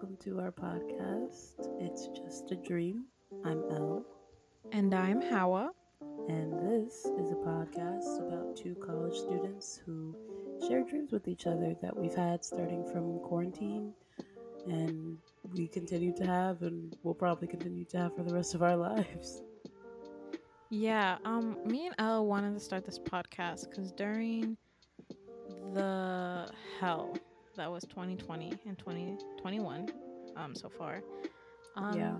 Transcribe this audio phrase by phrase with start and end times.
[0.00, 1.60] to our podcast.
[1.78, 3.04] It's Just a Dream.
[3.44, 4.02] I'm Elle.
[4.72, 5.72] And I'm Hawa.
[6.26, 10.16] And this is a podcast about two college students who
[10.66, 13.92] share dreams with each other that we've had starting from quarantine
[14.66, 15.18] and
[15.54, 18.76] we continue to have and will probably continue to have for the rest of our
[18.76, 19.42] lives.
[20.70, 24.56] Yeah, um, me and Elle wanted to start this podcast because during
[25.74, 26.48] the
[26.80, 27.14] hell
[27.60, 29.90] that was 2020 and 2021
[30.36, 31.02] um so far.
[31.76, 32.16] Um yeah.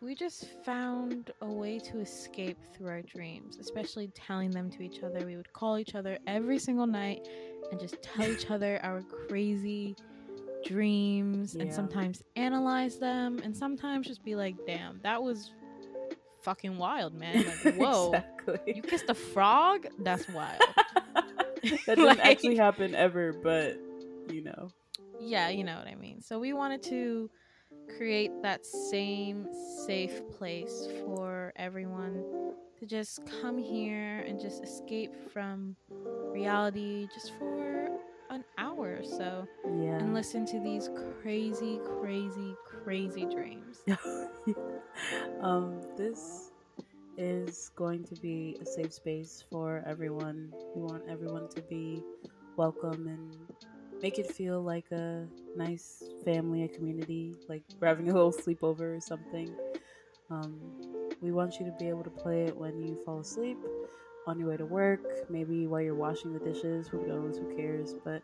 [0.00, 5.02] we just found a way to escape through our dreams especially telling them to each
[5.02, 5.24] other.
[5.24, 7.26] We would call each other every single night
[7.70, 9.94] and just tell each other our crazy
[10.64, 15.52] dreams and sometimes analyze them and sometimes just be like damn that was
[16.42, 17.44] fucking wild man.
[17.64, 18.12] Like whoa.
[18.12, 18.74] Exactly.
[18.74, 19.86] you kissed a frog?
[20.00, 20.60] That's wild.
[21.86, 23.78] That didn't Like- actually happen ever, but
[24.28, 24.68] you know.
[25.20, 26.20] Yeah, you know what I mean.
[26.20, 27.30] So we wanted to
[27.96, 29.46] create that same
[29.86, 32.24] safe place for everyone
[32.78, 35.76] to just come here and just escape from
[36.32, 37.88] reality just for
[38.30, 39.98] an hour or so Yeah.
[39.98, 40.90] and listen to these
[41.22, 43.82] crazy, crazy, crazy dreams.
[45.42, 46.50] um, this
[47.16, 50.52] is going to be a safe space for everyone.
[50.74, 52.02] We want everyone to be
[52.56, 53.36] welcome and
[54.04, 58.94] make it feel like a nice family, a community, like we're having a little sleepover
[58.94, 59.48] or something.
[60.28, 60.60] Um,
[61.22, 63.56] we want you to be able to play it when you fall asleep,
[64.26, 66.86] on your way to work, maybe while you're washing the dishes.
[66.88, 67.38] Who knows?
[67.38, 67.94] Who cares?
[68.04, 68.20] But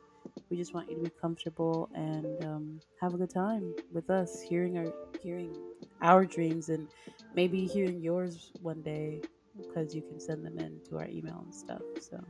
[0.51, 4.43] we just want you to be comfortable and um, have a good time with us,
[4.43, 5.57] hearing our hearing
[6.03, 6.89] our dreams and
[7.35, 9.23] maybe hearing yours one day
[9.57, 11.83] because you can send them in to our email and stuff.
[12.01, 12.23] So,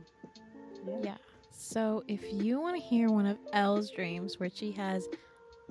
[0.87, 0.99] yeah.
[1.03, 1.30] Yeah.
[1.51, 5.07] So if you want to hear one of Elle's dreams where she has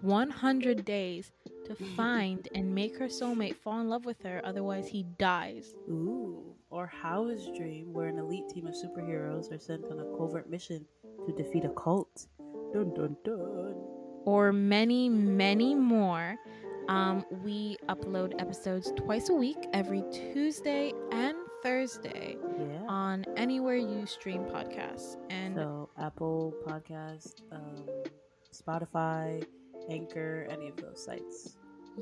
[0.03, 1.33] 100 days
[1.67, 1.97] to mm.
[1.97, 5.75] find and make her soulmate fall in love with her, otherwise he dies.
[5.89, 6.55] Ooh.
[6.71, 10.87] Or Hawa's Dream, where an elite team of superheroes are sent on a covert mission
[11.27, 12.29] to defeat a cult.
[12.73, 13.75] Dun dun dun.
[14.25, 16.37] or many, many more.
[16.91, 22.85] Um, we upload episodes twice a week, every Tuesday and Thursday, Yeah.
[22.89, 25.17] on anywhere you stream podcasts.
[25.31, 27.87] And so Apple Podcast, um,
[28.53, 29.45] Spotify,
[29.89, 31.57] Anchor, any of those sites.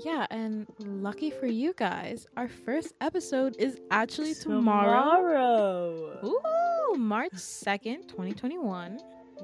[0.04, 5.16] yeah, and lucky for you guys, our first episode is actually tomorrow.
[5.16, 6.20] Tomorrow.
[6.24, 8.98] Ooh, March 2nd, 2021.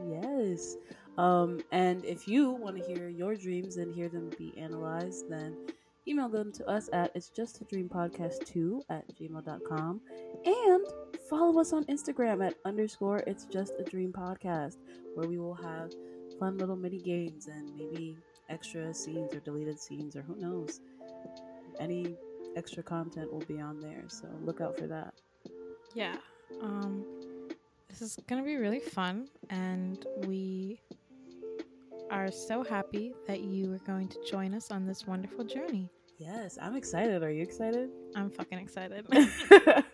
[0.08, 0.76] Yes.
[1.18, 5.56] Um, and if you want to hear your dreams and hear them be analyzed, then
[6.06, 10.00] email them to us at it's just a dream podcast 2 at gmail.com
[10.44, 10.86] and
[11.30, 14.76] follow us on Instagram at underscore it's just a dream podcast
[15.14, 15.92] where we will have
[16.38, 18.16] fun little mini games and maybe
[18.50, 20.80] extra scenes or deleted scenes or who knows.
[21.80, 22.16] Any
[22.56, 25.14] extra content will be on there, so look out for that.
[25.94, 26.16] Yeah.
[26.60, 27.04] Um
[27.88, 30.80] this is to be really fun and we
[32.10, 35.90] are so happy that you are going to join us on this wonderful journey.
[36.18, 37.22] Yes, I'm excited.
[37.22, 37.90] Are you excited?
[38.14, 39.06] I'm fucking excited.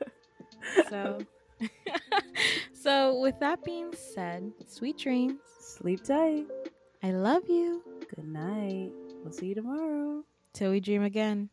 [0.91, 1.19] so
[2.83, 5.39] So with that being said, sweet dreams.
[5.61, 6.47] Sleep tight.
[7.03, 7.83] I love you.
[8.15, 8.93] Good night.
[9.23, 10.25] We'll see you tomorrow.
[10.55, 11.51] Till we dream again.